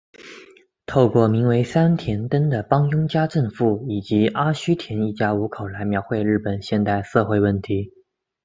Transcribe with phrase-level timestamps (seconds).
[0.87, 7.93] 透过名为三田灯的帮佣家政妇以及阿须田一家五口来描绘日本现代社会问题。